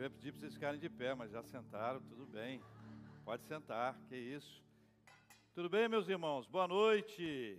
[0.00, 2.58] Eu ia pedir para vocês ficarem de pé, mas já sentaram, tudo bem.
[3.22, 4.64] Pode sentar, que isso.
[5.54, 6.46] Tudo bem, meus irmãos?
[6.46, 7.58] Boa noite.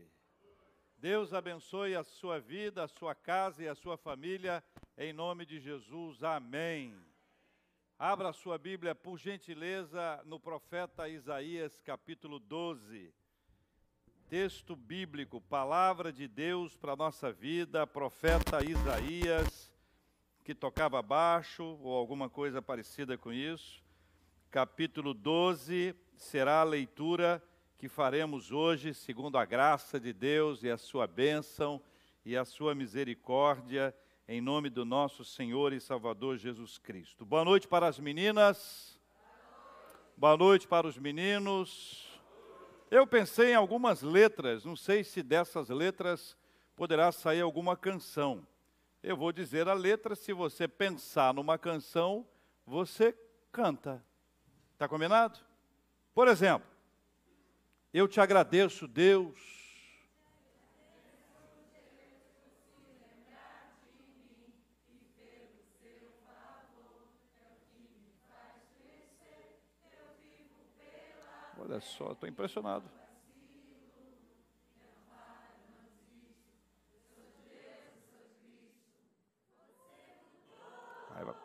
[0.97, 4.63] Deus abençoe a sua vida, a sua casa e a sua família,
[4.97, 6.23] em nome de Jesus.
[6.23, 6.97] Amém.
[7.99, 13.13] Abra a sua Bíblia, por gentileza, no profeta Isaías, capítulo 12.
[14.27, 19.71] Texto bíblico, palavra de Deus para a nossa vida, profeta Isaías
[20.43, 23.81] que tocava baixo ou alguma coisa parecida com isso.
[24.49, 27.41] Capítulo 12 será a leitura
[27.77, 31.81] que faremos hoje, segundo a graça de Deus e a sua bênção
[32.25, 33.95] e a sua misericórdia,
[34.27, 37.25] em nome do nosso Senhor e Salvador Jesus Cristo.
[37.25, 38.99] Boa noite para as meninas.
[40.17, 42.07] Boa noite para os meninos.
[42.89, 46.35] Eu pensei em algumas letras, não sei se dessas letras
[46.75, 48.45] poderá sair alguma canção.
[49.03, 52.27] Eu vou dizer a letra, se você pensar numa canção,
[52.65, 53.17] você
[53.51, 54.05] canta.
[54.73, 55.39] Está combinado?
[56.13, 56.69] Por exemplo,
[57.91, 59.39] eu te agradeço, Deus.
[71.57, 73.00] Olha só, estou impressionado.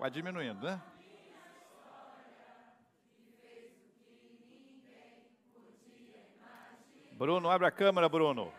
[0.06, 0.80] Vai diminuindo, né?
[7.14, 8.52] Bruno, abre a câmera, Bruno.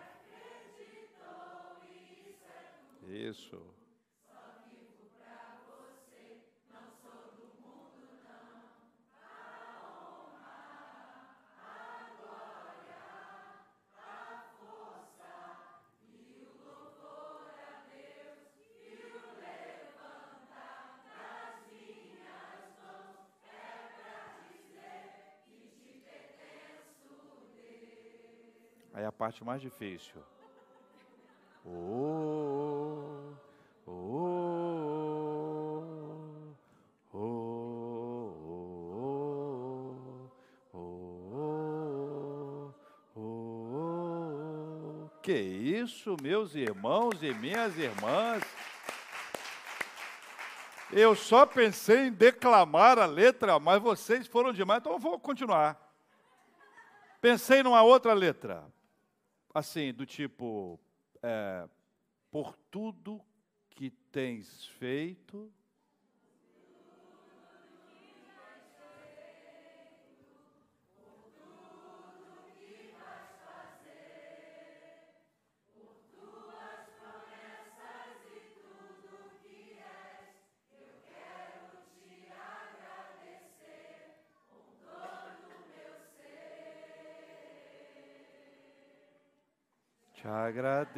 [3.08, 3.77] Isso.
[29.18, 30.22] Parte mais difícil.
[31.66, 33.34] Oh,
[33.86, 33.92] oh,
[37.14, 37.52] oh, oh,
[43.16, 48.44] oh, Que isso, meus irmãos e minhas irmãs?
[50.92, 55.76] Eu só pensei em declamar a letra, mas vocês foram demais, então eu vou continuar.
[57.20, 58.64] Pensei numa outra letra
[59.54, 60.80] assim, do tipo,
[61.22, 61.68] é,
[62.32, 63.22] por tudo
[63.70, 65.52] que tens feito.
[90.28, 90.98] Agradeço.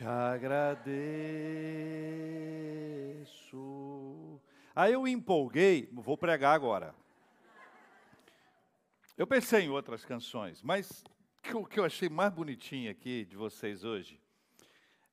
[0.00, 0.80] Te agradeço.
[4.74, 6.94] Aí eu empolguei, vou pregar agora.
[9.14, 11.04] Eu pensei em outras canções, mas
[11.52, 14.18] o que eu achei mais bonitinho aqui de vocês hoje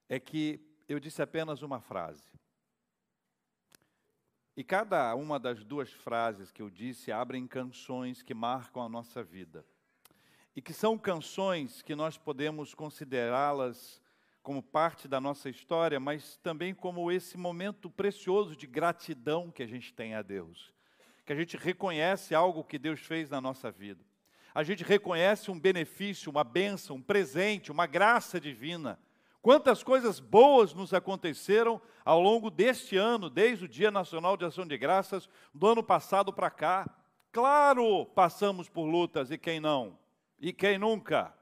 [0.07, 2.31] é que eu disse apenas uma frase.
[4.55, 9.22] E cada uma das duas frases que eu disse abrem canções que marcam a nossa
[9.22, 9.66] vida.
[10.55, 14.01] E que são canções que nós podemos considerá-las
[14.47, 19.67] como parte da nossa história, mas também como esse momento precioso de gratidão que a
[19.67, 20.72] gente tem a Deus.
[21.26, 24.02] Que a gente reconhece algo que Deus fez na nossa vida.
[24.55, 28.97] A gente reconhece um benefício, uma bênção, um presente, uma graça divina.
[29.41, 34.66] Quantas coisas boas nos aconteceram ao longo deste ano, desde o Dia Nacional de Ação
[34.66, 36.90] de Graças, do ano passado para cá.
[37.34, 40.00] Claro, passamos por lutas, e quem não?
[40.40, 41.36] E quem nunca?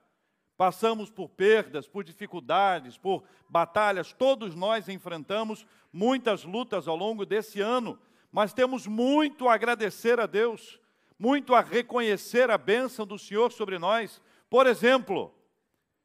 [0.58, 7.60] Passamos por perdas, por dificuldades, por batalhas, todos nós enfrentamos muitas lutas ao longo desse
[7.60, 8.00] ano,
[8.32, 10.80] mas temos muito a agradecer a Deus,
[11.20, 14.22] muito a reconhecer a bênção do Senhor sobre nós.
[14.50, 15.34] Por exemplo,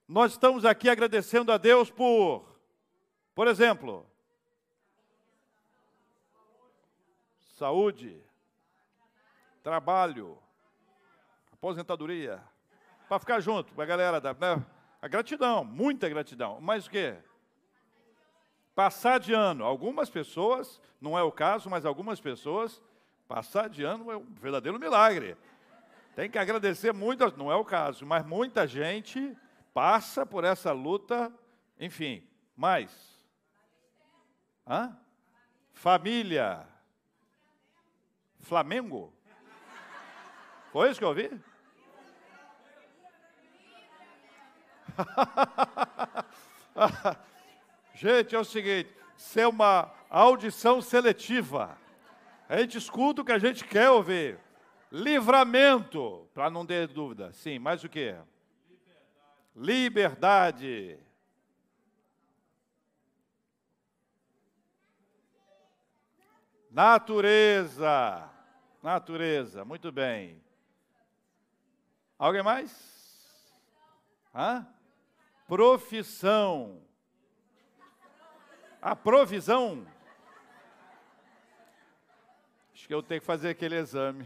[0.07, 2.45] nós estamos aqui agradecendo a Deus por,
[3.35, 4.05] por exemplo,
[7.55, 8.21] saúde,
[9.63, 10.39] trabalho,
[11.53, 12.43] aposentadoria,
[13.11, 14.33] para ficar junto, para a galera da.
[14.33, 14.65] Né?
[15.03, 16.61] A gratidão, muita gratidão.
[16.61, 17.17] Mas o quê?
[18.73, 19.65] Passar de ano.
[19.65, 22.81] Algumas pessoas, não é o caso, mas algumas pessoas,
[23.27, 25.37] passar de ano é um verdadeiro milagre.
[26.15, 29.37] Tem que agradecer muito, não é o caso, mas muita gente
[29.75, 31.33] passa por essa luta,
[31.81, 32.25] enfim.
[32.57, 33.27] Mais?
[34.65, 34.97] Hã?
[35.73, 36.65] Família.
[38.39, 39.13] Flamengo?
[40.71, 41.50] Foi isso que eu ouvi?
[47.95, 48.91] Gente, é o seguinte:
[49.37, 51.77] é uma audição seletiva.
[52.49, 54.39] A gente escuta o que a gente quer ouvir.
[54.91, 57.33] Livramento, para não ter dúvida.
[57.33, 58.15] Sim, mais o que?
[59.55, 59.57] Liberdade.
[59.57, 61.11] Liberdade.
[66.71, 68.31] Natureza.
[68.83, 70.41] Natureza, muito bem.
[72.17, 73.53] Alguém mais?
[74.35, 74.67] Hã?
[75.51, 76.81] Profissão.
[78.81, 79.85] A provisão.
[82.73, 84.25] Acho que eu tenho que fazer aquele exame.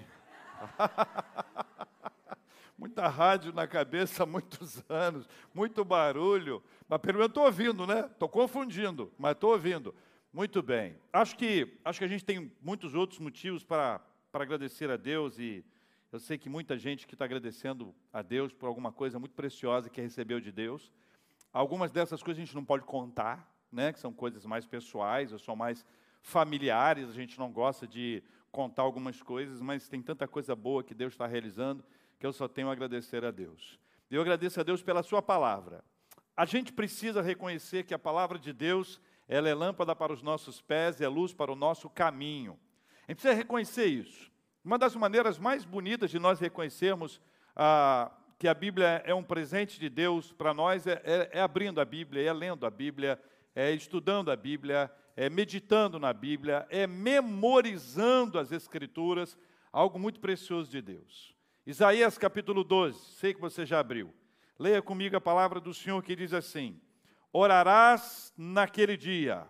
[2.76, 6.62] Muita rádio na cabeça há muitos anos, muito barulho.
[6.86, 8.00] Mas pelo menos estou ouvindo, né?
[8.00, 9.94] Estou confundindo, mas estou ouvindo.
[10.30, 10.94] Muito bem.
[11.10, 13.98] Acho que, acho que a gente tem muitos outros motivos para,
[14.30, 15.64] para agradecer a Deus e
[16.12, 19.88] eu sei que muita gente que está agradecendo a Deus por alguma coisa muito preciosa
[19.88, 20.92] que recebeu de Deus.
[21.54, 25.38] Algumas dessas coisas a gente não pode contar, né, que são coisas mais pessoais, ou
[25.38, 25.86] são mais
[26.20, 30.92] familiares, a gente não gosta de contar algumas coisas, mas tem tanta coisa boa que
[30.92, 31.84] Deus está realizando
[32.18, 33.78] que eu só tenho a agradecer a Deus.
[34.10, 35.84] Eu agradeço a Deus pela Sua palavra.
[36.36, 40.60] A gente precisa reconhecer que a palavra de Deus ela é lâmpada para os nossos
[40.60, 42.58] pés e é luz para o nosso caminho.
[43.06, 44.28] A gente precisa reconhecer isso.
[44.64, 47.20] Uma das maneiras mais bonitas de nós reconhecermos
[47.54, 48.10] ah,
[48.44, 51.84] que a Bíblia é um presente de Deus para nós é, é, é abrindo a
[51.86, 53.18] Bíblia, é lendo a Bíblia,
[53.54, 59.34] é estudando a Bíblia, é meditando na Bíblia, é memorizando as Escrituras,
[59.72, 61.34] algo muito precioso de Deus.
[61.66, 64.12] Isaías capítulo 12, sei que você já abriu.
[64.58, 66.78] Leia comigo a palavra do Senhor que diz assim:
[67.32, 69.48] Orarás naquele dia,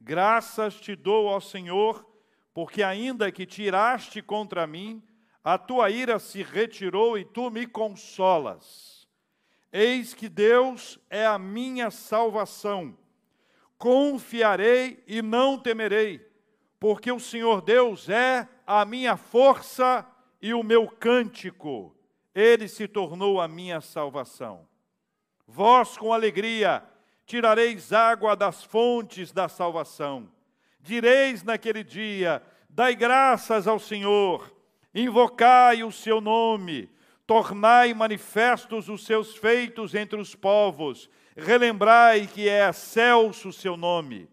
[0.00, 2.10] graças te dou ao Senhor,
[2.54, 5.02] porque ainda que tiraste contra mim,
[5.42, 9.08] a tua ira se retirou e tu me consolas.
[9.72, 12.96] Eis que Deus é a minha salvação
[13.78, 16.20] Confiarei e não temerei,
[16.80, 20.04] porque o Senhor Deus é a minha força
[20.42, 21.96] e o meu cântico.
[22.34, 24.66] Ele se tornou a minha salvação.
[25.46, 26.82] Vós, com alegria,
[27.24, 30.28] tirareis água das fontes da salvação.
[30.80, 34.52] Direis naquele dia: Dai graças ao Senhor,
[35.00, 36.88] invocai o seu nome,
[37.26, 41.08] tornai manifestos os seus feitos entre os povos
[41.38, 44.28] relembrai que é excelso o seu nome.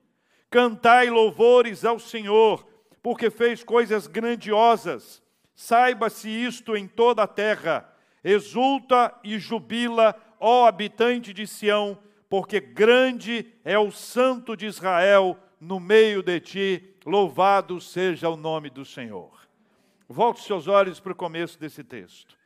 [0.50, 2.68] Cantai louvores ao Senhor,
[3.02, 5.22] porque fez coisas grandiosas.
[5.56, 7.88] Saiba-se isto em toda a terra.
[8.24, 15.80] Exulta e jubila, ó habitante de Sião, porque grande é o Santo de Israel no
[15.80, 16.96] meio de ti.
[17.06, 19.45] Louvado seja o nome do Senhor.
[20.08, 22.38] Volte seus olhos para o começo desse texto.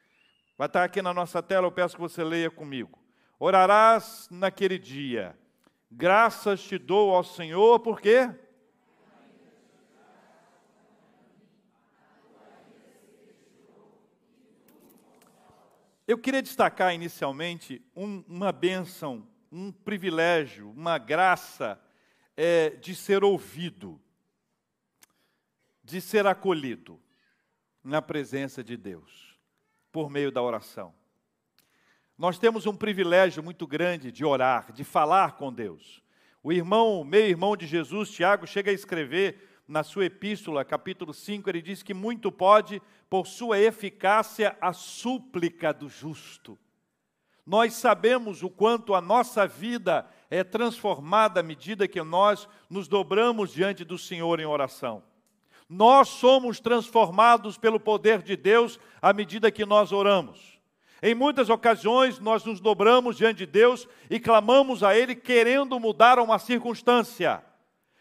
[0.58, 2.98] Vai estar aqui na nossa tela, eu peço que você leia comigo.
[3.38, 5.38] Orarás naquele dia.
[5.92, 8.34] Graças te dou ao Senhor, por quê?
[16.08, 21.80] Eu queria destacar inicialmente um, uma bênção, um privilégio, uma graça
[22.38, 24.02] é, de ser ouvido,
[25.84, 27.00] de ser acolhido
[27.84, 29.38] na presença de Deus,
[29.92, 30.94] por meio da oração.
[32.18, 36.04] Nós temos um privilégio muito grande de orar, de falar com Deus.
[36.44, 41.48] O irmão, meu irmão de Jesus, Tiago, chega a escrever na sua epístola, capítulo 5,
[41.48, 46.58] ele diz que muito pode, por sua eficácia, a súplica do justo.
[47.46, 53.54] Nós sabemos o quanto a nossa vida é transformada à medida que nós nos dobramos
[53.54, 55.04] diante do Senhor em oração.
[55.70, 60.60] Nós somos transformados pelo poder de Deus à medida que nós oramos.
[61.02, 66.18] Em muitas ocasiões, nós nos dobramos diante de Deus e clamamos a Ele querendo mudar
[66.18, 67.44] uma circunstância,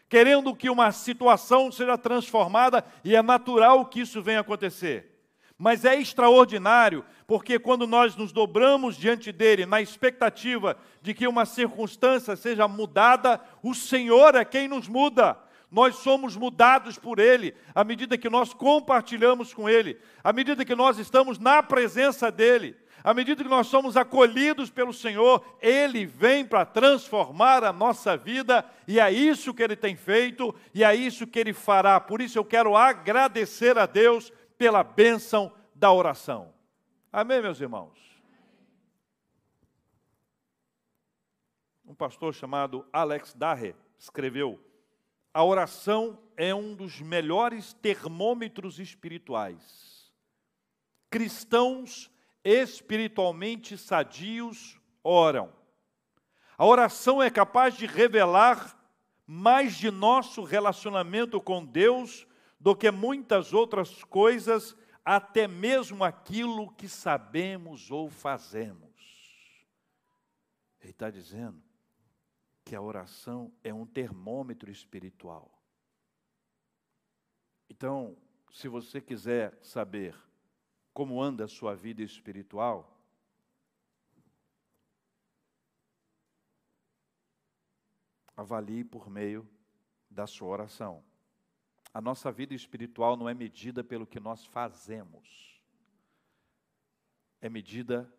[0.09, 5.19] querendo que uma situação seja transformada e é natural que isso venha acontecer.
[5.57, 11.45] Mas é extraordinário, porque quando nós nos dobramos diante dele na expectativa de que uma
[11.45, 15.37] circunstância seja mudada, o Senhor é quem nos muda.
[15.71, 20.75] Nós somos mudados por Ele à medida que nós compartilhamos com Ele, à medida que
[20.75, 26.45] nós estamos na presença dEle, à medida que nós somos acolhidos pelo Senhor, Ele vem
[26.45, 31.27] para transformar a nossa vida e é isso que Ele tem feito e é isso
[31.27, 31.99] que Ele fará.
[31.99, 36.53] Por isso eu quero agradecer a Deus pela bênção da oração.
[37.11, 37.97] Amém, meus irmãos?
[41.85, 44.59] Um pastor chamado Alex Darre escreveu:
[45.33, 50.11] A oração é um dos melhores termômetros espirituais.
[51.09, 52.09] Cristãos
[52.43, 55.53] espiritualmente sadios oram.
[56.57, 58.75] A oração é capaz de revelar
[59.25, 62.25] mais de nosso relacionamento com Deus
[62.59, 68.89] do que muitas outras coisas, até mesmo aquilo que sabemos ou fazemos.
[70.81, 71.68] Ele está dizendo
[72.69, 75.59] que a oração é um termômetro espiritual.
[77.67, 78.15] Então,
[78.51, 80.15] se você quiser saber
[80.93, 82.95] como anda a sua vida espiritual,
[88.37, 89.49] avalie por meio
[90.07, 91.03] da sua oração.
[91.91, 95.59] A nossa vida espiritual não é medida pelo que nós fazemos,
[97.41, 98.13] é medida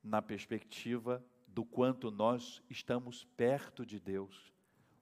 [0.00, 1.20] na perspectiva
[1.54, 4.52] do quanto nós estamos perto de Deus,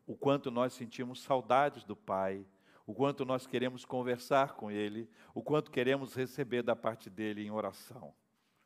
[0.07, 2.45] o quanto nós sentimos saudades do Pai,
[2.87, 7.51] o quanto nós queremos conversar com Ele, o quanto queremos receber da parte dele em
[7.51, 8.13] oração.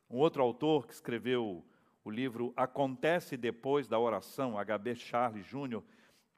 [0.09, 1.64] Um outro autor que escreveu
[2.03, 4.95] o livro Acontece Depois da Oração, H.B.
[4.95, 5.83] Charles Jr.,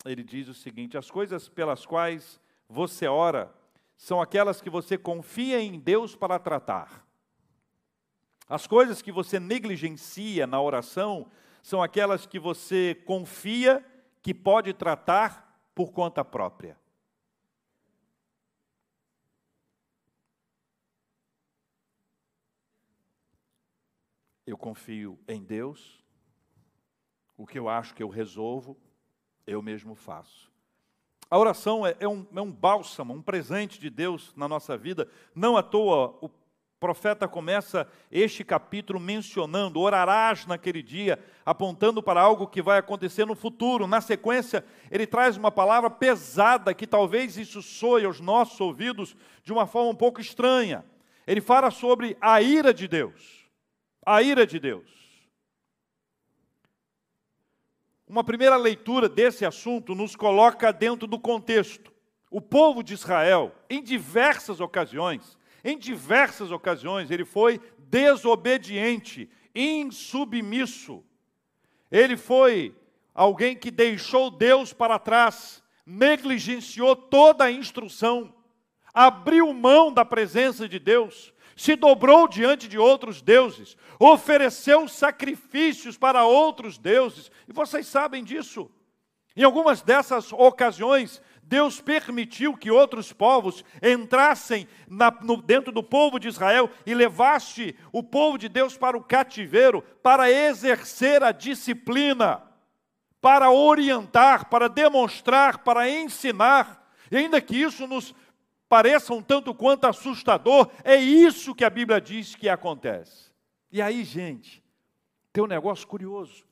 [0.05, 3.53] ele diz o seguinte: as coisas pelas quais você ora
[3.97, 7.06] são aquelas que você confia em Deus para tratar.
[8.49, 11.31] As coisas que você negligencia na oração
[11.62, 13.85] são aquelas que você confia
[14.23, 16.79] que pode tratar por conta própria.
[24.47, 26.05] Eu confio em Deus,
[27.37, 28.76] o que eu acho que eu resolvo,
[29.45, 30.53] eu mesmo faço.
[31.29, 35.11] A oração é, é, um, é um bálsamo, um presente de Deus na nossa vida.
[35.35, 36.29] Não à toa o
[36.87, 43.35] profeta começa este capítulo mencionando: orarás naquele dia, apontando para algo que vai acontecer no
[43.35, 43.88] futuro.
[43.88, 49.52] Na sequência, ele traz uma palavra pesada que talvez isso soe aos nossos ouvidos de
[49.52, 50.85] uma forma um pouco estranha.
[51.26, 53.50] Ele fala sobre a ira de Deus.
[54.05, 54.88] A ira de Deus.
[58.07, 61.93] Uma primeira leitura desse assunto nos coloca dentro do contexto.
[62.31, 71.05] O povo de Israel, em diversas ocasiões, em diversas ocasiões, ele foi desobediente, insubmisso.
[71.91, 72.75] Ele foi
[73.15, 78.35] alguém que deixou Deus para trás, negligenciou toda a instrução,
[78.93, 86.25] abriu mão da presença de Deus, se dobrou diante de outros deuses, ofereceu sacrifícios para
[86.25, 88.71] outros deuses, e vocês sabem disso.
[89.35, 96.19] Em algumas dessas ocasiões, Deus permitiu que outros povos entrassem na, no, dentro do povo
[96.19, 102.43] de Israel e levasse o povo de Deus para o cativeiro, para exercer a disciplina,
[103.21, 106.85] para orientar, para demonstrar, para ensinar.
[107.12, 108.12] E ainda que isso nos
[108.69, 113.31] pareça um tanto quanto assustador, é isso que a Bíblia diz que acontece.
[113.71, 114.65] E aí, gente,
[115.33, 116.45] tem um negócio curioso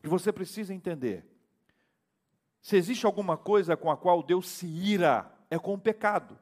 [0.00, 1.26] que você precisa entender.
[2.66, 6.36] Se existe alguma coisa com a qual Deus se ira, é com o pecado.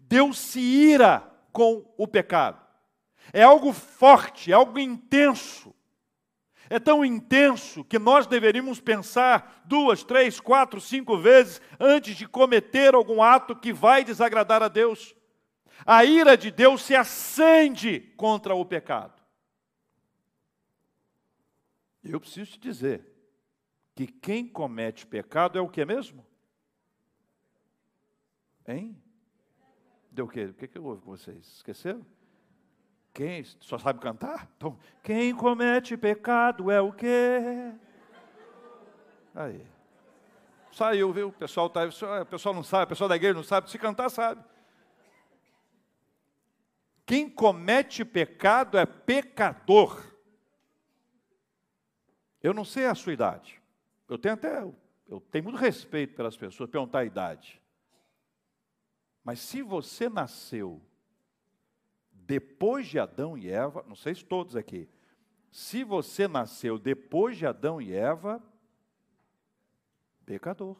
[0.00, 2.60] Deus se ira com o pecado.
[3.32, 5.72] É algo forte, é algo intenso
[6.70, 12.94] é tão intenso que nós deveríamos pensar duas, três, quatro, cinco vezes antes de cometer
[12.94, 15.14] algum ato que vai desagradar a Deus.
[15.86, 19.22] A ira de Deus se acende contra o pecado.
[22.02, 23.13] Eu preciso te dizer
[23.94, 26.26] que quem comete pecado é o que mesmo?
[28.66, 29.00] Hein?
[30.10, 30.46] Deu o quê?
[30.46, 31.46] O que, que houve com vocês?
[31.56, 32.04] Esqueceram?
[33.12, 34.48] Quem só sabe cantar?
[34.56, 37.72] Então, quem comete pecado é o quê?
[39.34, 39.64] Aí.
[40.72, 41.28] Saiu, viu?
[41.28, 44.10] O pessoal, tá, o pessoal não sabe, o pessoal da igreja não sabe, se cantar
[44.10, 44.42] sabe.
[47.06, 50.02] Quem comete pecado é pecador.
[52.42, 53.62] Eu não sei a sua idade.
[54.08, 54.62] Eu tenho até
[55.06, 57.60] eu tenho muito respeito pelas pessoas, perguntar a idade.
[59.22, 60.80] Mas se você nasceu
[62.10, 64.88] depois de Adão e Eva, não sei se todos aqui,
[65.50, 68.42] se você nasceu depois de Adão e Eva,
[70.24, 70.76] pecador.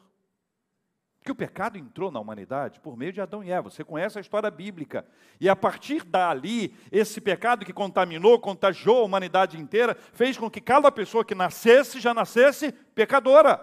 [1.25, 3.71] Porque o pecado entrou na humanidade por meio de Adão e Eva.
[3.71, 5.03] Você conhece a história bíblica.
[5.41, 10.61] E a partir dali, esse pecado que contaminou, contagiou a humanidade inteira, fez com que
[10.61, 13.59] cada pessoa que nascesse já nascesse pecadora.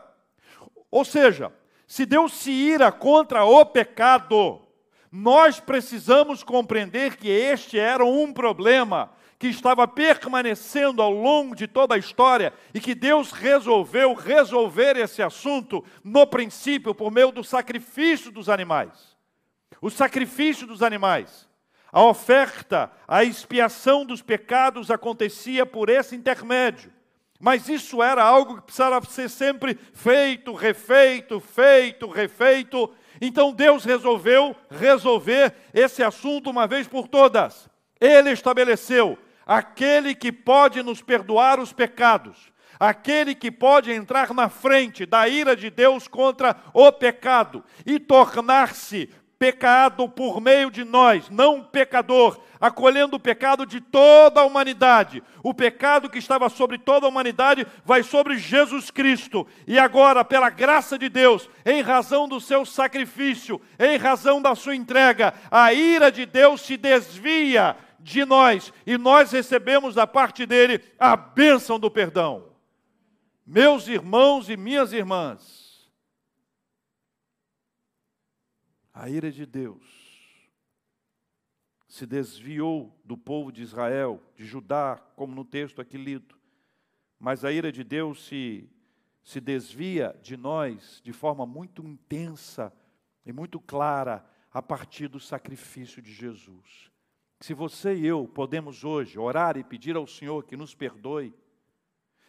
[0.90, 1.52] Ou seja,
[1.87, 4.61] se Deus se ira contra o pecado,
[5.12, 11.96] nós precisamos compreender que este era um problema que estava permanecendo ao longo de toda
[11.96, 18.30] a história e que Deus resolveu resolver esse assunto no princípio por meio do sacrifício
[18.30, 19.16] dos animais.
[19.80, 21.49] O sacrifício dos animais.
[21.90, 26.92] A oferta, a expiação dos pecados acontecia por esse intermédio.
[27.40, 34.54] Mas isso era algo que precisava ser sempre feito, refeito, feito, refeito, então Deus resolveu
[34.70, 37.68] resolver esse assunto uma vez por todas.
[38.00, 39.18] Ele estabeleceu
[39.52, 45.54] aquele que pode nos perdoar os pecados, aquele que pode entrar na frente da ira
[45.54, 53.16] de Deus contra o pecado e tornar-se pecado por meio de nós, não pecador, acolhendo
[53.16, 55.21] o pecado de toda a humanidade.
[55.42, 59.44] O pecado que estava sobre toda a humanidade vai sobre Jesus Cristo.
[59.66, 64.76] E agora, pela graça de Deus, em razão do seu sacrifício, em razão da sua
[64.76, 70.82] entrega, a ira de Deus se desvia de nós e nós recebemos da parte dele
[70.99, 72.52] a bênção do perdão.
[73.47, 75.90] Meus irmãos e minhas irmãs,
[78.92, 80.02] a ira de Deus
[81.88, 86.37] se desviou do povo de Israel, de Judá, como no texto aqui lido.
[87.18, 88.68] Mas a ira de Deus se,
[89.23, 92.73] se desvia de nós de forma muito intensa
[93.26, 96.91] e muito clara a partir do sacrifício de Jesus.
[97.42, 101.35] Se você e eu podemos hoje orar e pedir ao Senhor que nos perdoe,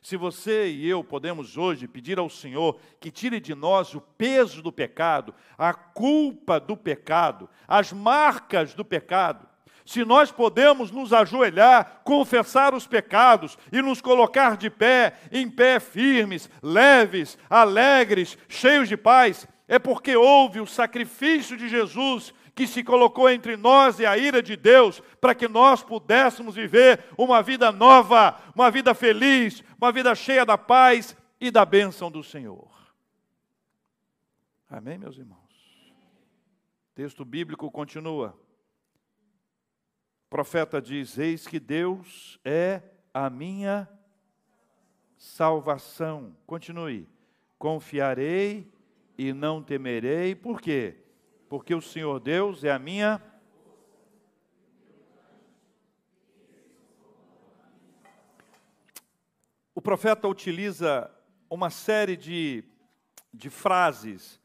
[0.02, 4.60] se você e eu podemos hoje pedir ao Senhor que tire de nós o peso
[4.63, 9.47] do pecado, a culpa do pecado, as marcas do pecado,
[9.86, 15.80] se nós podemos nos ajoelhar, confessar os pecados e nos colocar de pé, em pé
[15.80, 22.84] firmes, leves, alegres, cheios de paz, é porque houve o sacrifício de Jesus que se
[22.84, 27.72] colocou entre nós e a ira de Deus, para que nós pudéssemos viver uma vida
[27.72, 32.72] nova, uma vida feliz, uma vida cheia da paz e da bênção do Senhor.
[34.70, 35.39] Amém, meus irmãos?
[36.92, 38.38] O texto bíblico continua.
[40.28, 42.82] O profeta diz: Eis que Deus é
[43.13, 43.89] a minha
[45.18, 46.36] salvação.
[46.46, 47.08] Continue.
[47.58, 48.72] Confiarei
[49.18, 50.36] e não temerei.
[50.36, 51.03] Por quê?
[51.54, 53.22] Porque o Senhor Deus é a minha.
[59.76, 61.12] O profeta utiliza
[61.48, 62.63] uma série de,
[63.32, 64.42] de frases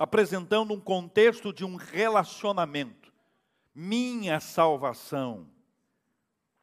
[0.00, 3.12] apresentando um contexto de um relacionamento.
[3.72, 5.48] Minha salvação,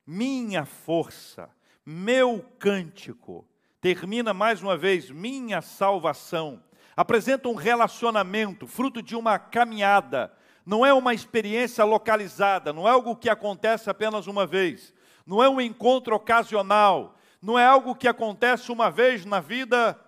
[0.06, 1.50] minha força,
[1.86, 3.48] meu cântico.
[3.80, 6.62] Termina mais uma vez, minha salvação
[6.96, 10.32] apresenta um relacionamento, fruto de uma caminhada,
[10.66, 14.94] não é uma experiência localizada, não é algo que acontece apenas uma vez,
[15.26, 20.00] não é um encontro ocasional, não é algo que acontece uma vez na vida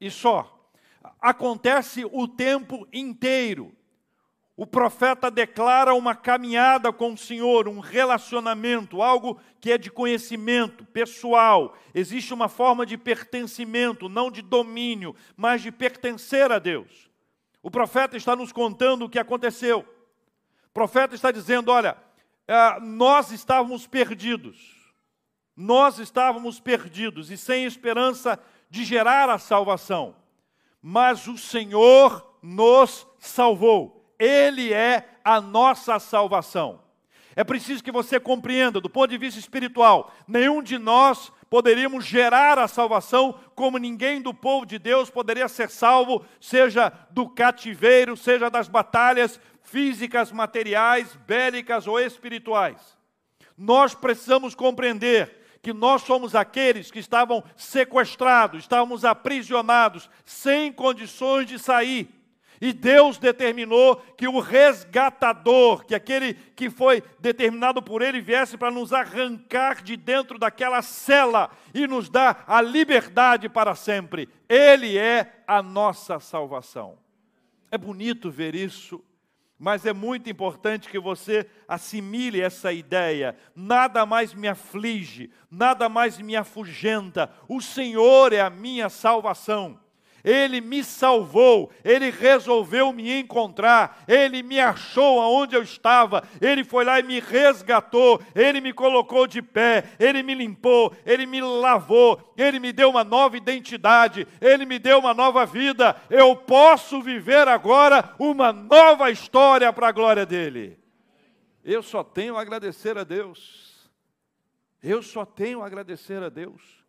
[0.00, 0.68] e só.
[1.20, 3.72] Acontece o tempo inteiro.
[4.54, 10.84] O profeta declara uma caminhada com o Senhor, um relacionamento, algo que é de conhecimento
[10.84, 11.74] pessoal.
[11.94, 17.10] Existe uma forma de pertencimento, não de domínio, mas de pertencer a Deus.
[17.62, 19.86] O profeta está nos contando o que aconteceu.
[20.66, 21.96] O profeta está dizendo: olha,
[22.46, 24.82] é, nós estávamos perdidos.
[25.56, 28.38] Nós estávamos perdidos e sem esperança
[28.68, 30.16] de gerar a salvação.
[30.80, 34.01] Mas o Senhor nos salvou.
[34.22, 36.80] Ele é a nossa salvação.
[37.34, 42.56] É preciso que você compreenda, do ponto de vista espiritual, nenhum de nós poderíamos gerar
[42.56, 48.48] a salvação como ninguém do povo de Deus poderia ser salvo, seja do cativeiro, seja
[48.48, 52.96] das batalhas físicas, materiais, bélicas ou espirituais.
[53.58, 61.58] Nós precisamos compreender que nós somos aqueles que estavam sequestrados, estávamos aprisionados, sem condições de
[61.58, 62.21] sair
[62.62, 68.70] E Deus determinou que o resgatador, que aquele que foi determinado por Ele, viesse para
[68.70, 74.28] nos arrancar de dentro daquela cela e nos dar a liberdade para sempre.
[74.48, 76.96] Ele é a nossa salvação.
[77.68, 79.02] É bonito ver isso,
[79.58, 83.36] mas é muito importante que você assimile essa ideia.
[83.56, 87.28] Nada mais me aflige, nada mais me afugenta.
[87.48, 89.81] O Senhor é a minha salvação.
[90.24, 96.84] Ele me salvou, Ele resolveu me encontrar, Ele me achou aonde eu estava, Ele foi
[96.84, 102.32] lá e me resgatou, Ele me colocou de pé, Ele me limpou, Ele me lavou,
[102.36, 105.96] Ele me deu uma nova identidade, Ele me deu uma nova vida.
[106.08, 110.78] Eu posso viver agora uma nova história para a glória dEle.
[111.64, 113.90] Eu só tenho a agradecer a Deus.
[114.82, 116.82] Eu só tenho a agradecer a Deus.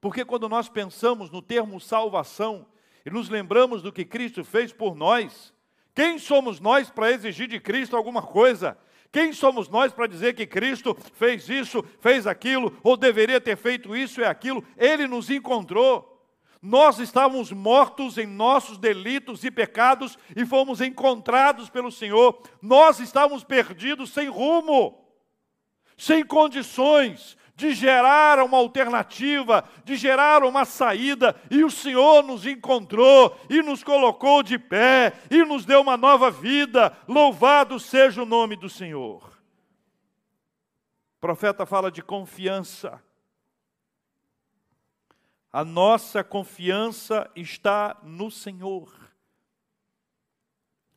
[0.00, 2.66] Porque quando nós pensamos no termo salvação,
[3.04, 5.52] e nos lembramos do que Cristo fez por nós,
[5.94, 8.76] quem somos nós para exigir de Cristo alguma coisa?
[9.12, 13.94] Quem somos nós para dizer que Cristo fez isso, fez aquilo, ou deveria ter feito
[13.94, 14.64] isso e aquilo?
[14.76, 16.10] Ele nos encontrou.
[16.60, 22.42] Nós estávamos mortos em nossos delitos e pecados e fomos encontrados pelo Senhor.
[22.60, 25.06] Nós estávamos perdidos sem rumo,
[25.96, 33.38] sem condições, de gerar uma alternativa, de gerar uma saída, e o Senhor nos encontrou
[33.48, 36.96] e nos colocou de pé e nos deu uma nova vida.
[37.06, 39.22] Louvado seja o nome do Senhor.
[41.16, 43.00] O profeta fala de confiança.
[45.52, 48.92] A nossa confiança está no Senhor.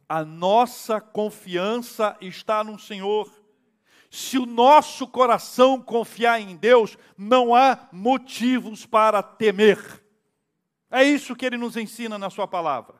[0.10, 3.32] A nossa confiança está no Senhor.
[4.10, 10.04] Se o nosso coração confiar em Deus, não há motivos para temer.
[10.90, 12.96] É isso que ele nos ensina na sua palavra.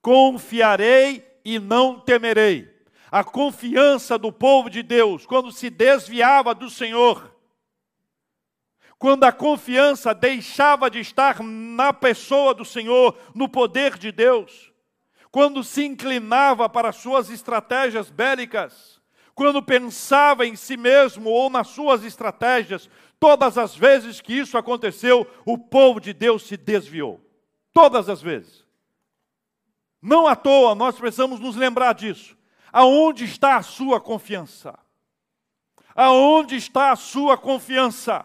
[0.00, 2.72] Confiarei e não temerei.
[3.10, 7.34] A confiança do povo de Deus, quando se desviava do Senhor,
[8.98, 14.72] quando a confiança deixava de estar na pessoa do Senhor, no poder de Deus,
[15.30, 19.00] quando se inclinava para suas estratégias bélicas,
[19.34, 25.26] quando pensava em si mesmo ou nas suas estratégias, todas as vezes que isso aconteceu,
[25.44, 27.20] o povo de Deus se desviou.
[27.72, 28.64] Todas as vezes.
[30.00, 32.36] Não à toa, nós precisamos nos lembrar disso.
[32.72, 34.78] Aonde está a sua confiança?
[35.94, 38.24] Aonde está a sua confiança?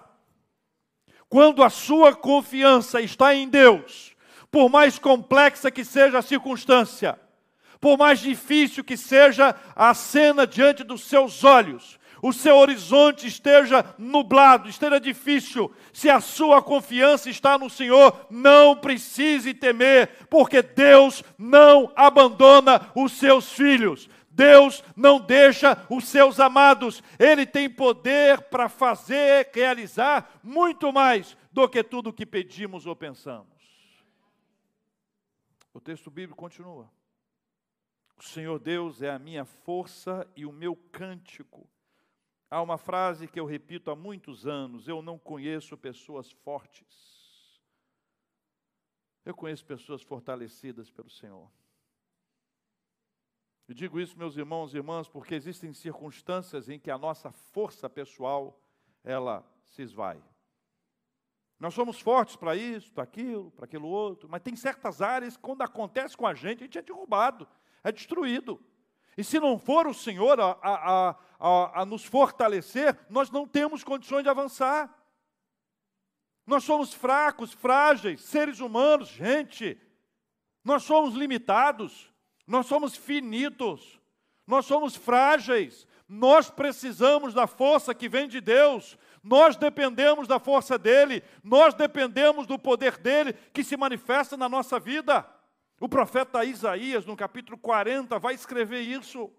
[1.28, 4.16] Quando a sua confiança está em Deus,
[4.52, 7.20] por mais complexa que seja a circunstância,
[7.80, 13.96] por mais difícil que seja a cena diante dos seus olhos, o seu horizonte esteja
[13.98, 21.24] nublado, esteja difícil, se a sua confiança está no Senhor, não precise temer, porque Deus
[21.38, 24.10] não abandona os seus filhos.
[24.32, 31.68] Deus não deixa os seus amados, Ele tem poder para fazer, realizar muito mais do
[31.68, 33.48] que tudo o que pedimos ou pensamos.
[35.74, 36.90] O texto bíblico continua.
[38.20, 41.66] O Senhor Deus é a minha força e o meu cântico.
[42.52, 47.64] Há uma frase que eu repito há muitos anos: eu não conheço pessoas fortes.
[49.24, 51.50] Eu conheço pessoas fortalecidas pelo Senhor.
[53.70, 57.90] Eu digo isso, meus irmãos e irmãs, porque existem circunstâncias em que a nossa força
[57.90, 58.60] pessoal
[59.02, 60.22] ela se esvai.
[61.58, 65.44] Nós somos fortes para isso, para aquilo, para aquilo outro, mas tem certas áreas que,
[65.44, 67.48] quando acontece com a gente, a gente é derrubado
[67.84, 68.60] é destruído.
[69.18, 73.84] E se não for o Senhor a, a, a, a, nos fortalecer, nós não temos
[73.84, 74.94] condições de avançar.
[76.46, 79.80] Nós somos fracos, frágeis, seres humanos, gente.
[80.64, 82.12] Nós somos limitados,
[82.48, 84.00] nós somos finitos,
[84.48, 85.88] nós somos frágeis.
[86.08, 88.98] Nós precisamos da força que vem de Deus.
[89.24, 94.80] Nós dependemos da força dele, nós dependemos do poder dele que se manifesta na nossa
[94.80, 95.30] vida.
[95.80, 99.32] O profeta Isaías, no capítulo 40, vai escrever isso,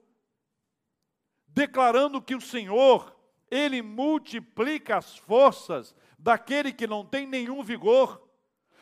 [1.46, 3.14] declarando que o Senhor,
[3.50, 8.26] ele multiplica as forças daquele que não tem nenhum vigor.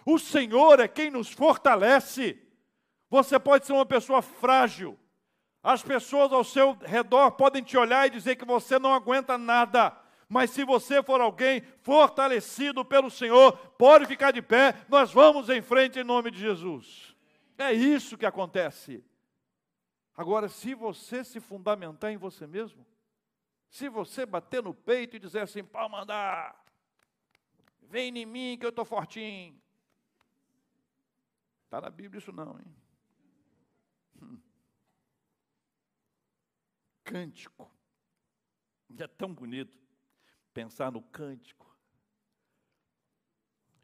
[0.06, 2.40] O Senhor é quem nos fortalece.
[3.10, 4.98] Você pode ser uma pessoa frágil.
[5.62, 9.96] As pessoas ao seu redor podem te olhar e dizer que você não aguenta nada.
[10.28, 15.62] Mas se você for alguém fortalecido pelo Senhor, pode ficar de pé, nós vamos em
[15.62, 17.07] frente em nome de Jesus.
[17.58, 19.04] É isso que acontece.
[20.16, 22.86] Agora, se você se fundamentar em você mesmo,
[23.68, 26.64] se você bater no peito e dizer assim, pau mandar,
[27.82, 29.60] vem em mim que eu estou fortinho.
[31.64, 32.78] Está na Bíblia isso não, hein?
[37.08, 37.70] cântico.
[38.90, 39.72] E é tão bonito
[40.52, 41.66] pensar no cântico.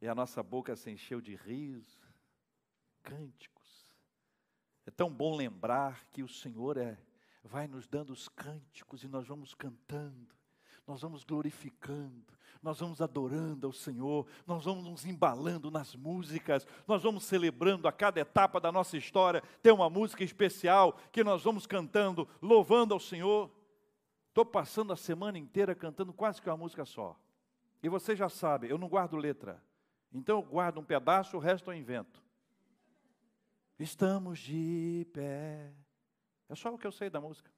[0.00, 1.98] E a nossa boca se encheu de riso,
[3.02, 3.53] cânticos.
[4.87, 6.99] É tão bom lembrar que o Senhor é,
[7.42, 10.35] vai nos dando os cânticos e nós vamos cantando,
[10.87, 17.03] nós vamos glorificando, nós vamos adorando ao Senhor, nós vamos nos embalando nas músicas, nós
[17.03, 19.42] vamos celebrando a cada etapa da nossa história.
[19.62, 23.51] Tem uma música especial que nós vamos cantando, louvando ao Senhor.
[24.29, 27.18] Estou passando a semana inteira cantando quase que uma música só.
[27.83, 29.62] E você já sabe, eu não guardo letra.
[30.11, 32.23] Então eu guardo um pedaço, o resto eu invento.
[33.78, 35.72] Estamos de pé.
[36.48, 37.50] É só o que eu sei da música.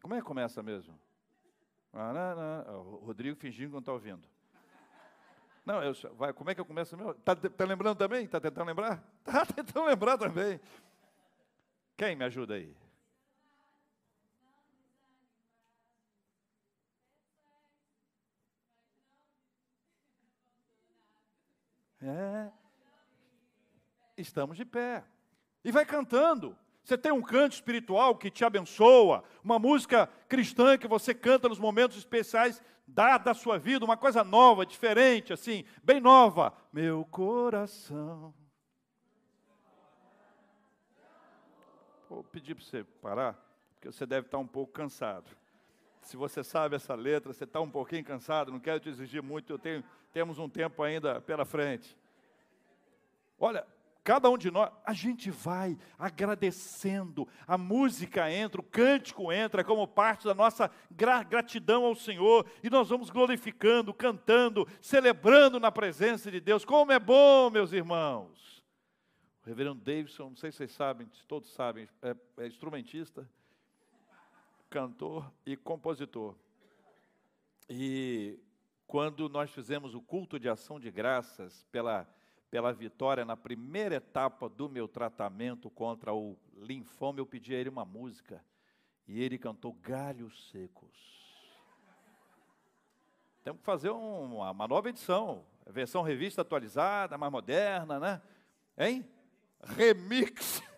[0.00, 0.98] Como é que começa mesmo?
[3.02, 4.28] Rodrigo fingindo que não está ouvindo.
[5.64, 7.12] Não, eu, vai, como é que eu começo mesmo?
[7.12, 8.24] Está tá lembrando também?
[8.24, 9.02] Está tentando lembrar?
[9.26, 10.60] Está tentando lembrar também.
[11.96, 12.74] Quem me ajuda aí?
[22.00, 22.67] É.
[24.20, 25.04] Estamos de pé.
[25.64, 26.56] E vai cantando.
[26.82, 31.58] Você tem um canto espiritual que te abençoa, uma música cristã que você canta nos
[31.58, 36.52] momentos especiais da, da sua vida, uma coisa nova, diferente, assim, bem nova.
[36.72, 38.34] Meu coração.
[42.08, 43.34] Vou pedir para você parar,
[43.74, 45.30] porque você deve estar um pouco cansado.
[46.00, 49.52] Se você sabe essa letra, você está um pouquinho cansado, não quero te exigir muito,
[49.52, 51.94] eu tenho, temos um tempo ainda pela frente.
[53.38, 53.66] Olha,
[54.08, 59.86] cada um de nós, a gente vai agradecendo, a música entra, o cântico entra como
[59.86, 66.40] parte da nossa gratidão ao Senhor, e nós vamos glorificando, cantando, celebrando na presença de
[66.40, 66.64] Deus.
[66.64, 68.64] Como é bom, meus irmãos!
[69.42, 73.28] O reverendo Davidson, não sei se vocês sabem, todos sabem, é, é instrumentista,
[74.70, 76.34] cantor e compositor.
[77.68, 78.40] E
[78.86, 82.08] quando nós fizemos o culto de ação de graças pela
[82.50, 87.68] pela vitória na primeira etapa do meu tratamento contra o linfoma, eu pedi a ele
[87.68, 88.42] uma música.
[89.06, 91.18] E ele cantou Galhos Secos.
[93.42, 98.22] Temos que fazer uma, uma nova edição, versão revista atualizada, mais moderna, né?
[98.76, 99.08] Hein?
[99.62, 100.62] Remix.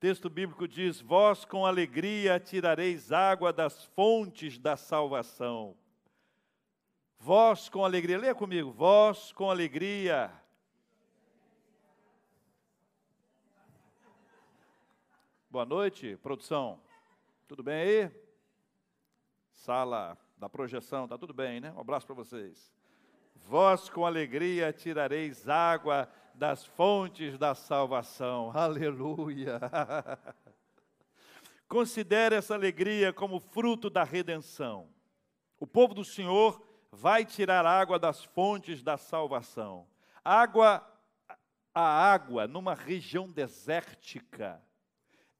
[0.00, 5.76] texto bíblico diz: Vós com alegria tirareis água das fontes da salvação.
[7.24, 10.28] Vós com alegria, leia comigo, vós com alegria.
[15.48, 16.80] Boa noite, produção.
[17.46, 18.10] Tudo bem aí?
[19.54, 21.72] Sala da projeção, tá tudo bem, né?
[21.76, 22.74] Um abraço para vocês.
[23.36, 28.50] Vós com alegria tirareis água das fontes da salvação.
[28.58, 29.60] Aleluia.
[31.68, 34.88] Considere essa alegria como fruto da redenção.
[35.60, 39.86] O povo do Senhor vai tirar água das fontes da salvação.
[40.22, 40.86] Água,
[41.74, 44.62] a água numa região desértica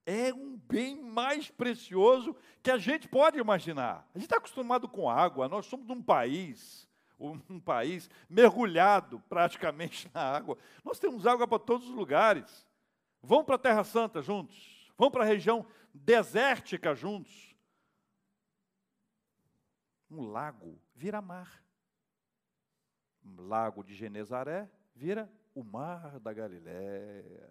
[0.06, 4.08] é um bem mais precioso que a gente pode imaginar.
[4.14, 6.88] A gente está acostumado com água, nós somos um país,
[7.20, 10.56] um país mergulhado praticamente na água.
[10.82, 12.66] Nós temos água para todos os lugares.
[13.22, 17.51] Vão para a Terra Santa juntos, vão para a região desértica juntos.
[20.12, 21.64] Um lago vira mar.
[23.24, 27.48] Um lago de Genezaré vira o mar da Galiléia.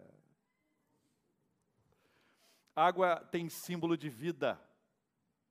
[2.76, 4.62] Água tem símbolo de vida.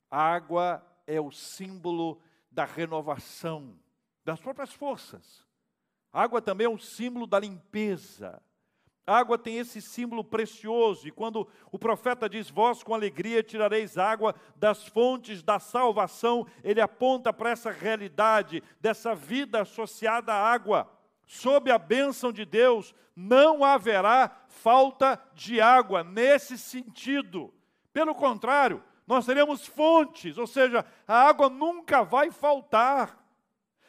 [0.08, 3.76] água é o símbolo da renovação,
[4.24, 5.44] das próprias forças.
[6.12, 8.40] água também é um símbolo da limpeza.
[9.06, 13.98] A água tem esse símbolo precioso, e quando o profeta diz: Vós com alegria tirareis
[13.98, 20.88] água das fontes da salvação, ele aponta para essa realidade dessa vida associada à água.
[21.26, 27.52] Sob a bênção de Deus, não haverá falta de água nesse sentido.
[27.92, 33.19] Pelo contrário, nós teremos fontes, ou seja, a água nunca vai faltar.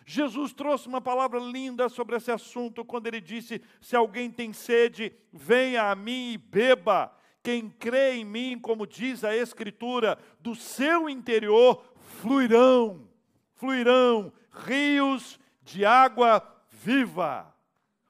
[0.05, 5.13] Jesus trouxe uma palavra linda sobre esse assunto quando ele disse: Se alguém tem sede,
[5.31, 7.15] venha a mim e beba.
[7.43, 11.83] Quem crê em mim, como diz a Escritura, do seu interior
[12.19, 13.07] fluirão,
[13.55, 17.53] fluirão rios de água viva.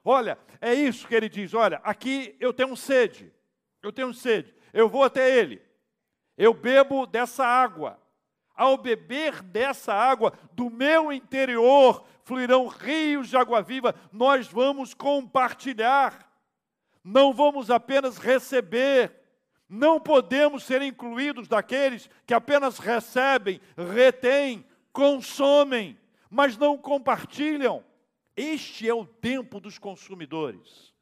[0.04, 3.32] Olha, é isso que ele diz: olha, aqui eu tenho sede,
[3.82, 5.62] eu tenho sede, eu vou até ele,
[6.36, 8.00] eu bebo dessa água,
[8.54, 16.30] ao beber dessa água, do meu interior fluirão rios de água viva, nós vamos compartilhar.
[17.04, 19.12] Não vamos apenas receber,
[19.68, 25.98] não podemos ser incluídos daqueles que apenas recebem, retêm, consomem,
[26.30, 27.84] mas não compartilham.
[28.36, 30.92] Este é o tempo dos consumidores.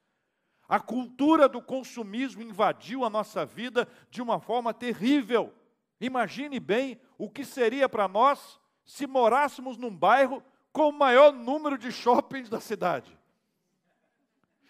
[0.68, 5.52] A cultura do consumismo invadiu a nossa vida de uma forma terrível.
[6.00, 11.76] Imagine bem o que seria para nós se morássemos num bairro com o maior número
[11.76, 13.16] de shoppings da cidade.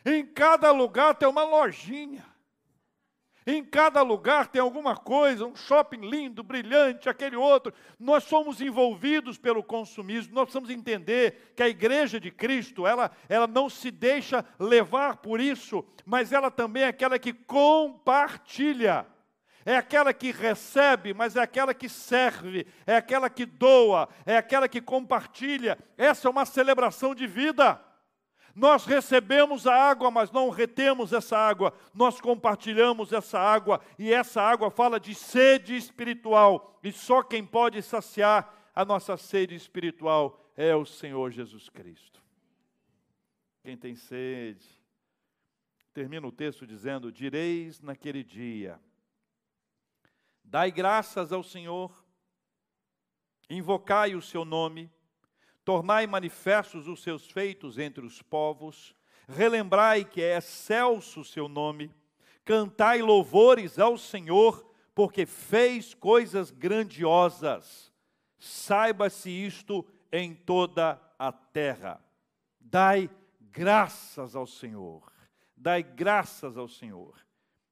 [0.05, 2.25] Em cada lugar tem uma lojinha.
[3.47, 7.73] Em cada lugar tem alguma coisa, um shopping lindo, brilhante, aquele outro.
[7.99, 10.35] Nós somos envolvidos pelo consumismo.
[10.35, 15.41] Nós precisamos entender que a igreja de Cristo, ela, ela não se deixa levar por
[15.41, 19.07] isso, mas ela também é aquela que compartilha.
[19.65, 24.69] É aquela que recebe, mas é aquela que serve, é aquela que doa, é aquela
[24.69, 25.79] que compartilha.
[25.99, 27.81] Essa é uma celebração de vida.
[28.55, 34.43] Nós recebemos a água, mas não retemos essa água, nós compartilhamos essa água, e essa
[34.43, 40.75] água fala de sede espiritual, e só quem pode saciar a nossa sede espiritual é
[40.75, 42.21] o Senhor Jesus Cristo.
[43.63, 44.67] Quem tem sede,
[45.93, 48.81] termina o texto dizendo: Direis naquele dia,
[50.51, 52.05] dai graças ao Senhor,
[53.49, 54.91] invocai o seu nome,
[55.65, 58.93] tornai manifestos os seus feitos entre os povos,
[59.29, 61.95] relembrai que é excelso o seu nome,
[62.45, 67.93] cantai louvores ao Senhor, porque fez coisas grandiosas.
[68.37, 72.05] Saiba-se isto em toda a terra.
[72.59, 73.09] Dai
[73.41, 75.13] graças ao Senhor.
[75.57, 77.25] Dai graças ao Senhor.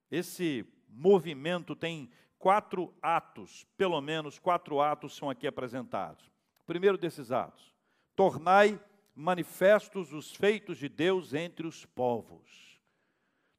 [0.08, 2.08] Esse movimento tem
[2.38, 6.24] quatro atos, pelo menos quatro atos são aqui apresentados.
[6.60, 7.74] O primeiro desses atos,
[8.14, 8.80] tornai
[9.14, 12.80] manifestos os feitos de Deus entre os povos.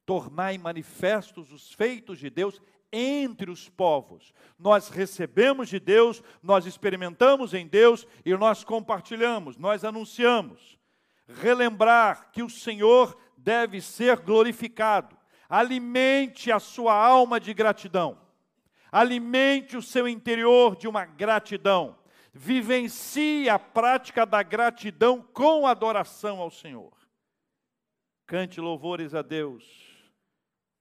[0.05, 2.61] Tornai manifestos os feitos de Deus
[2.91, 4.33] entre os povos.
[4.57, 10.79] Nós recebemos de Deus, nós experimentamos em Deus e nós compartilhamos, nós anunciamos.
[11.27, 15.15] Relembrar que o Senhor deve ser glorificado.
[15.47, 18.28] Alimente a sua alma de gratidão.
[18.91, 21.97] Alimente o seu interior de uma gratidão
[22.33, 26.93] vivencie a prática da gratidão com adoração ao Senhor.
[28.25, 29.87] Cante louvores a Deus.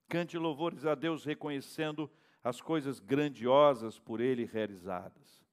[0.08, 2.10] Cante louvores a Deus reconhecendo
[2.42, 5.44] as coisas grandiosas por Ele realizadas.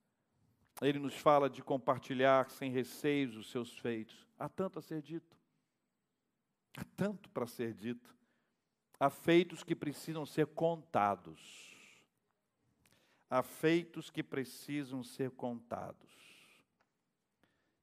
[0.82, 4.28] Ele nos fala de compartilhar sem receios os seus feitos.
[4.38, 5.38] Há tanto a ser dito.
[6.78, 8.14] Há tanto para ser dito.
[9.00, 11.65] Há feitos que precisam ser contados
[13.30, 16.14] há feitos que precisam ser contados.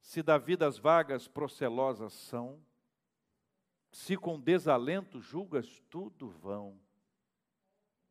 [0.01, 2.61] Se da vida as vagas procelosas são,
[3.91, 6.81] se com desalento julgas tudo vão,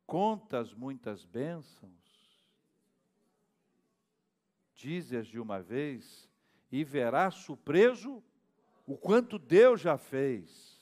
[0.06, 1.92] contas muitas bênçãos,
[4.74, 6.28] dize-as de uma vez,
[6.70, 8.22] e verás surpreso
[8.86, 10.80] o quanto Deus já fez.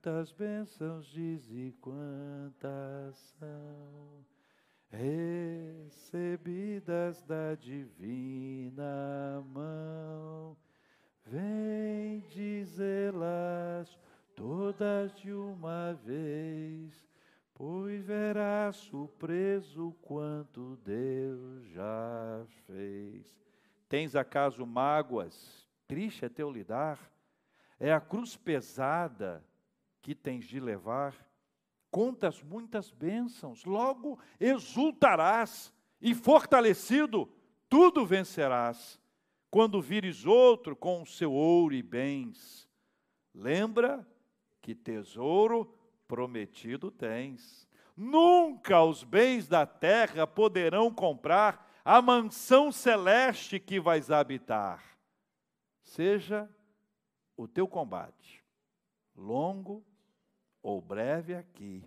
[0.00, 4.24] Quantas bênçãos diz e quantas são
[5.90, 10.56] recebidas da divina mão.
[11.26, 13.98] Vem dizê-las
[14.36, 16.94] todas de uma vez,
[17.52, 23.36] pois verás surpreso quanto Deus já fez.
[23.88, 25.68] Tens acaso mágoas?
[25.88, 27.00] Triste é teu lidar?
[27.80, 29.47] É a cruz pesada
[30.08, 31.14] que tens de levar?
[31.90, 37.30] contas muitas bênçãos, logo exultarás e fortalecido,
[37.68, 38.98] tudo vencerás.
[39.50, 42.66] Quando vires outro com o seu ouro e bens,
[43.34, 44.06] lembra
[44.62, 45.74] que tesouro
[46.06, 47.68] prometido tens.
[47.94, 54.82] Nunca os bens da terra poderão comprar a mansão celeste que vais habitar.
[55.82, 56.48] Seja
[57.36, 58.38] o teu combate
[59.18, 59.84] longo
[60.68, 61.82] ou breve aqui.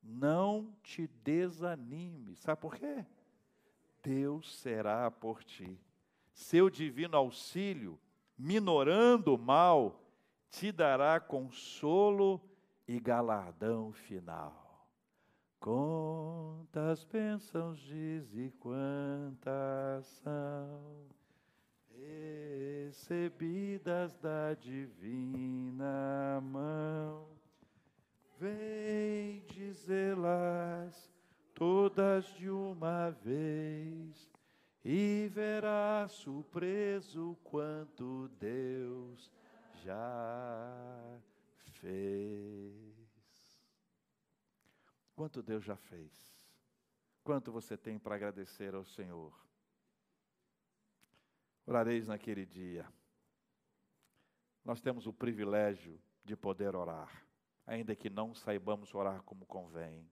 [0.00, 2.36] Não te desanime.
[2.36, 3.04] Sabe por quê?
[4.00, 5.76] Deus será por ti.
[6.32, 7.98] Seu divino auxílio,
[8.38, 10.00] minorando o mal,
[10.48, 12.40] te dará consolo
[12.86, 14.86] e galardão final.
[15.58, 21.08] Quantas bênçãos diz e quantas são
[22.86, 27.35] recebidas da divina mão
[28.38, 31.10] Vem dizê-las
[31.54, 34.30] todas de uma vez,
[34.84, 39.32] e verá surpreso quanto Deus
[39.82, 41.18] já
[41.80, 42.86] fez.
[45.16, 46.44] Quanto Deus já fez.
[47.24, 49.32] Quanto você tem para agradecer ao Senhor.
[51.66, 52.86] Orareis naquele dia.
[54.64, 57.25] Nós temos o privilégio de poder orar,
[57.66, 60.08] ainda que não saibamos orar como convém.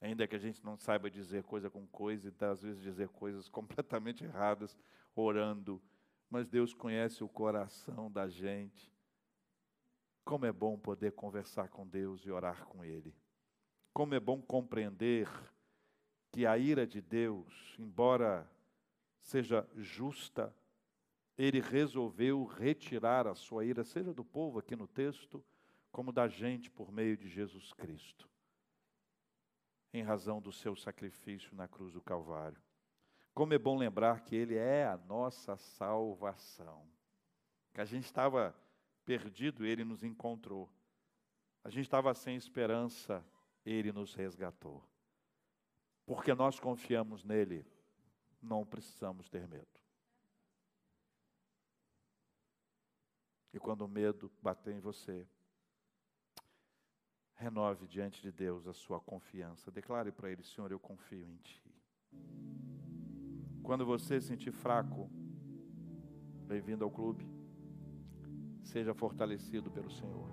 [0.00, 3.48] Ainda que a gente não saiba dizer coisa com coisa e às vezes dizer coisas
[3.50, 4.78] completamente erradas
[5.14, 5.82] orando,
[6.30, 8.92] mas Deus conhece o coração da gente.
[10.24, 13.16] Como é bom poder conversar com Deus e orar com Ele.
[13.94, 15.26] Como é bom compreender
[16.30, 18.48] que a ira de Deus, embora
[19.22, 20.54] seja justa,
[21.36, 25.42] Ele resolveu retirar a sua ira, seja do povo aqui no texto,
[25.90, 28.28] como da gente por meio de Jesus Cristo,
[29.92, 32.60] em razão do seu sacrifício na cruz do Calvário.
[33.34, 36.86] Como é bom lembrar que Ele é a nossa salvação.
[37.72, 38.54] Que a gente estava
[39.04, 40.68] perdido, Ele nos encontrou.
[41.62, 43.24] A gente estava sem esperança,
[43.64, 44.84] Ele nos resgatou.
[46.04, 47.64] Porque nós confiamos nele,
[48.42, 49.78] não precisamos ter medo.
[53.52, 55.26] E quando o medo bater em você,
[57.38, 59.70] renove diante de Deus a sua confiança.
[59.70, 61.62] Declare para Ele: Senhor, eu confio em Ti.
[63.62, 65.08] Quando você se sentir fraco,
[66.46, 67.26] bem-vindo ao clube.
[68.62, 70.28] Seja fortalecido pelo Senhor.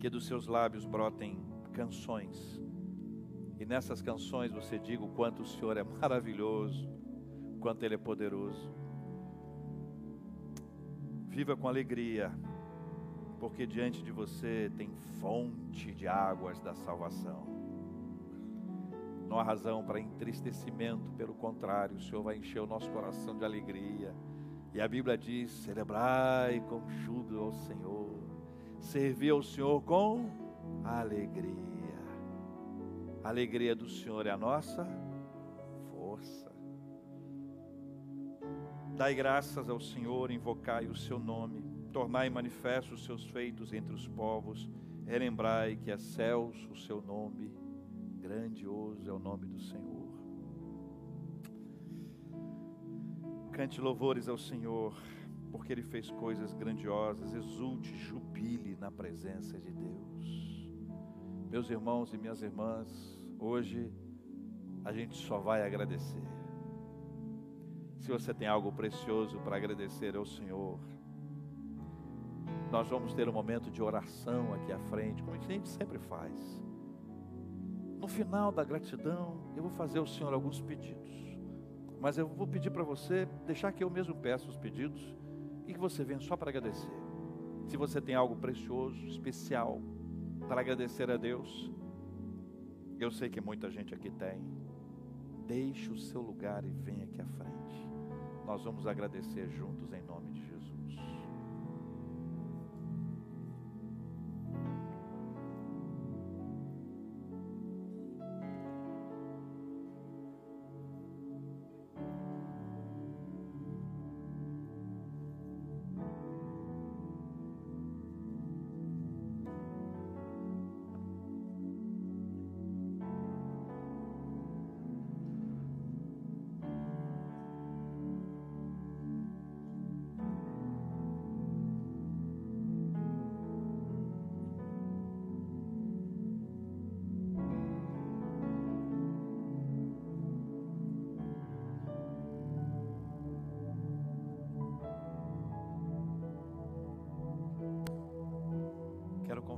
[0.00, 2.60] Que dos seus lábios brotem canções.
[3.58, 6.88] E nessas canções você diga o quanto o Senhor é maravilhoso,
[7.54, 8.72] o quanto Ele é poderoso.
[11.28, 12.32] Viva com alegria,
[13.46, 14.90] porque diante de você tem
[15.20, 17.46] fonte de águas da salvação.
[19.28, 23.44] Não há razão para entristecimento, pelo contrário, o Senhor vai encher o nosso coração de
[23.44, 24.12] alegria.
[24.74, 28.18] E a Bíblia diz: celebrai com júbilo ao Senhor,
[28.80, 30.28] servir ao Senhor com
[30.82, 32.00] alegria.
[33.22, 34.84] A alegria do Senhor é a nossa
[35.92, 36.52] força.
[38.96, 44.06] Dai graças ao Senhor, invocai o seu nome, tornai manifestos os seus feitos entre os
[44.06, 44.68] povos,
[45.06, 47.50] relembrai que é céus o seu nome
[48.20, 50.06] Grandioso é o nome do Senhor.
[53.50, 54.92] Cante louvores ao Senhor,
[55.50, 57.32] porque Ele fez coisas grandiosas.
[57.32, 60.70] Exulte, jubile na presença de Deus.
[61.48, 63.90] Meus irmãos e minhas irmãs, hoje
[64.84, 66.28] a gente só vai agradecer.
[68.00, 70.78] Se você tem algo precioso para agradecer ao Senhor,
[72.76, 76.62] nós vamos ter um momento de oração aqui à frente, como a gente sempre faz.
[77.98, 81.10] No final da gratidão, eu vou fazer ao Senhor alguns pedidos.
[81.98, 85.16] Mas eu vou pedir para você deixar que eu mesmo peça os pedidos
[85.66, 86.92] e que você venha só para agradecer.
[87.66, 89.80] Se você tem algo precioso, especial
[90.46, 91.72] para agradecer a Deus,
[93.00, 94.38] eu sei que muita gente aqui tem.
[95.46, 97.88] Deixe o seu lugar e venha aqui à frente.
[98.44, 100.55] Nós vamos agradecer juntos em nome de Jesus.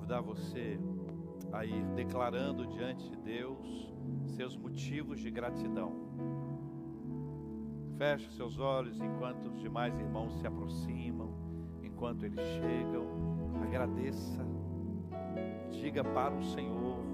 [0.08, 0.80] Convidar você
[1.52, 3.92] a ir declarando diante de Deus
[4.36, 5.92] seus motivos de gratidão.
[7.98, 11.34] Feche seus olhos enquanto os demais irmãos se aproximam,
[11.82, 13.06] enquanto eles chegam.
[13.62, 14.46] Agradeça.
[15.72, 17.04] Diga para o Senhor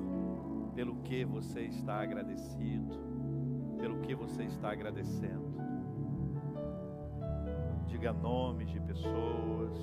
[0.76, 2.94] pelo que você está agradecido,
[3.80, 5.52] pelo que você está agradecendo.
[7.88, 9.80] Diga nomes de pessoas,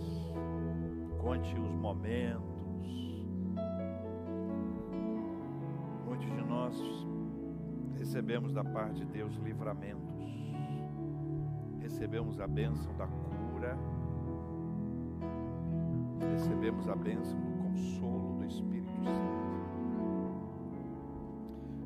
[1.19, 2.50] conte os momentos
[8.11, 10.19] recebemos da parte de Deus livramentos,
[11.79, 13.77] recebemos a bênção da cura,
[16.33, 19.31] recebemos a bênção do consolo do Espírito Santo.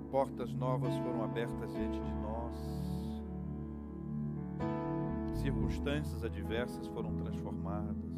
[0.09, 2.55] Portas novas foram abertas diante de nós,
[5.35, 8.15] circunstâncias adversas foram transformadas.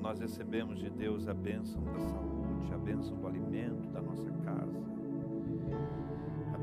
[0.00, 4.91] nós recebemos de Deus a bênção da saúde, a bênção do alimento da nossa casa,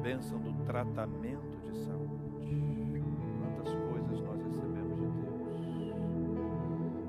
[0.01, 3.03] bênção do tratamento de saúde.
[3.39, 5.95] Quantas coisas nós recebemos de Deus,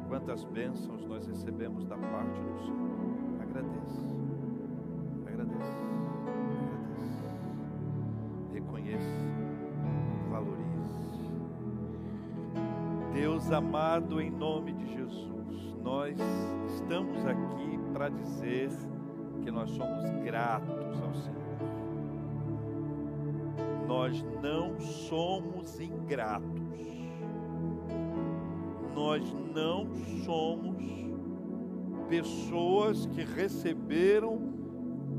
[0.08, 2.90] quantas bênçãos nós recebemos da parte do Senhor.
[3.42, 4.06] Agradeça,
[5.26, 5.82] agradeça,
[6.56, 7.24] agradeça,
[8.52, 9.24] reconheça,
[10.30, 10.70] valorize.
[13.12, 16.18] Deus amado, em nome de Jesus, nós
[16.74, 18.70] estamos aqui para dizer
[19.42, 21.39] que nós somos gratos ao Senhor.
[24.00, 26.80] Nós não somos ingratos.
[28.94, 29.94] Nós não
[30.24, 30.82] somos
[32.08, 34.40] pessoas que receberam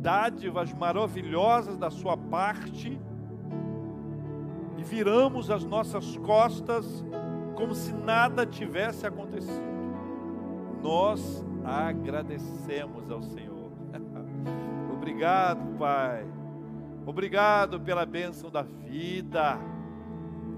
[0.02, 3.00] dádivas maravilhosas da sua parte
[4.80, 7.06] e viramos as nossas costas
[7.56, 9.62] como se nada tivesse acontecido.
[10.82, 13.72] Nós agradecemos ao Senhor.
[14.92, 16.41] Obrigado, Pai.
[17.06, 19.60] Obrigado pela bênção da vida.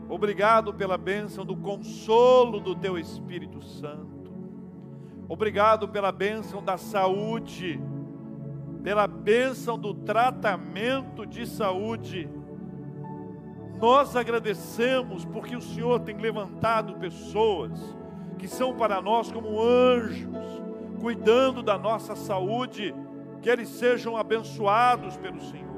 [0.09, 4.33] Obrigado pela bênção do consolo do Teu Espírito Santo.
[5.27, 7.81] Obrigado pela bênção da saúde,
[8.83, 12.29] pela bênção do tratamento de saúde
[13.83, 17.71] nós agradecemos porque o Senhor tem levantado pessoas
[18.37, 20.63] que são para nós como anjos,
[21.01, 22.95] cuidando da nossa saúde,
[23.41, 25.72] que eles sejam abençoados pelo Senhor.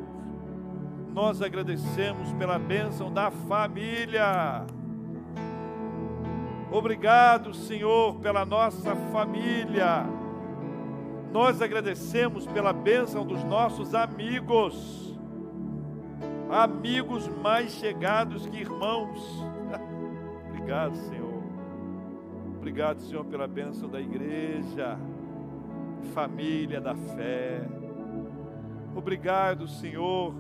[1.15, 4.65] Nós agradecemos pela bênção da família.
[6.69, 10.05] Obrigado, Senhor, pela nossa família.
[11.31, 15.15] Nós agradecemos pela bênção dos nossos amigos
[16.51, 19.17] amigos mais chegados que irmãos.
[20.51, 21.43] Obrigado, Senhor.
[22.57, 24.99] Obrigado, Senhor, pela bênção da igreja,
[26.13, 27.61] família da fé.
[28.93, 30.33] Obrigado, Senhor,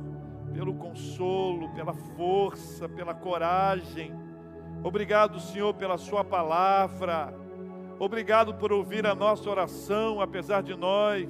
[0.55, 4.13] pelo consolo, pela força, pela coragem.
[4.81, 7.33] Obrigado, Senhor, pela Sua palavra.
[7.99, 11.29] Obrigado por ouvir a nossa oração, apesar de nós.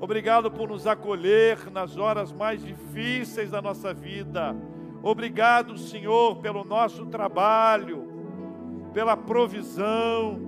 [0.00, 4.56] Obrigado por nos acolher nas horas mais difíceis da nossa vida.
[5.02, 8.08] Obrigado, Senhor, pelo nosso trabalho,
[8.92, 10.40] pela provisão,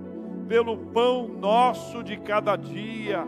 [0.48, 3.24] pelo pão nosso de cada dia.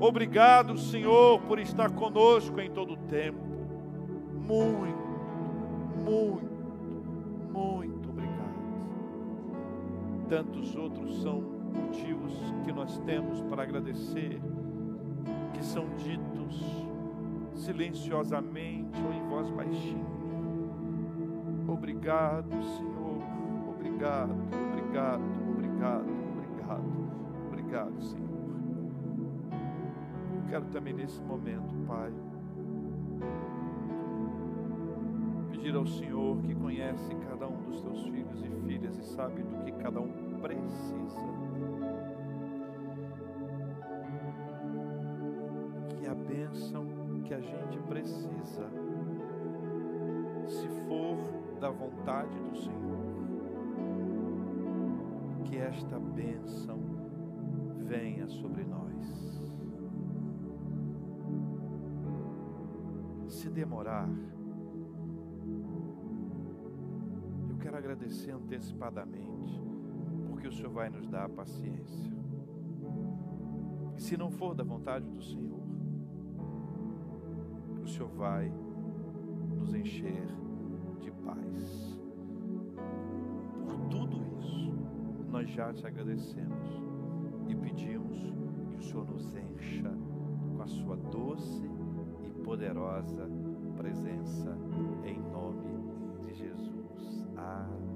[0.00, 3.38] Obrigado, Senhor, por estar conosco em todo o tempo.
[4.34, 4.98] Muito,
[6.02, 8.54] muito, muito obrigado.
[10.26, 12.32] Tantos outros são motivos
[12.64, 14.40] que nós temos para agradecer
[15.52, 16.86] que são ditos
[17.54, 20.06] silenciosamente ou em voz baixinha.
[21.68, 23.22] Obrigado, Senhor.
[23.68, 24.34] Obrigado,
[24.72, 26.84] obrigado, obrigado, obrigado,
[27.48, 28.19] obrigado, Senhor.
[30.50, 32.12] Quero também nesse momento, Pai,
[35.52, 39.64] pedir ao Senhor que conhece cada um dos teus filhos e filhas e sabe do
[39.64, 41.40] que cada um precisa
[46.50, 46.86] bênção
[47.24, 48.68] que a gente precisa,
[50.46, 51.16] se for
[51.60, 52.98] da vontade do Senhor,
[55.44, 56.78] que esta bênção
[57.86, 59.39] venha sobre nós.
[63.40, 64.06] Se demorar,
[67.48, 69.58] eu quero agradecer antecipadamente,
[70.28, 72.12] porque o Senhor vai nos dar a paciência.
[73.96, 75.50] E se não for da vontade do Senhor,
[77.90, 78.52] Senhor vai
[79.58, 80.26] nos encher
[81.00, 81.98] de paz.
[83.68, 84.72] Por tudo isso,
[85.28, 86.68] nós já te agradecemos
[87.48, 88.16] e pedimos
[88.70, 89.90] que o Senhor nos encha
[90.56, 91.69] com a sua doce
[92.50, 93.28] poderosa
[93.76, 94.58] presença
[95.04, 95.70] em nome
[96.26, 97.24] de Jesus.
[97.36, 97.89] Amém.